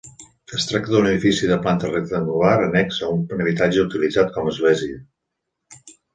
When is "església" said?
4.55-4.99